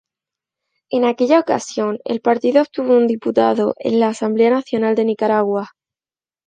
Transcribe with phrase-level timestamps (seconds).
[0.89, 5.73] En aquella ocasión, el partido obtuvo un diputado en la Asamblea Nacional de Nicaragua.